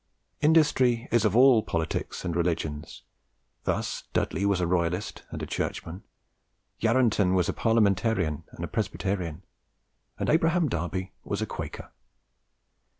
Industry 0.41 1.07
is 1.11 1.25
of 1.25 1.35
all 1.35 1.61
politics 1.61 2.25
and 2.25 2.35
religions: 2.35 3.03
thus 3.65 4.05
Dudley 4.13 4.47
was 4.47 4.59
a 4.59 4.65
Royalist 4.65 5.21
and 5.29 5.43
a 5.43 5.45
Churchman, 5.45 6.01
Yarranton 6.79 7.35
was 7.35 7.47
a 7.47 7.53
Parliamentarian 7.53 8.43
and 8.49 8.65
a 8.65 8.67
Presbyterian, 8.67 9.43
and 10.17 10.27
Abraham 10.27 10.67
Darby 10.69 11.11
was 11.23 11.39
a 11.43 11.45
Quaker. 11.45 11.91